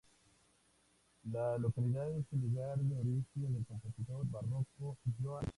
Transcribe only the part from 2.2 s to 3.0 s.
el lugar de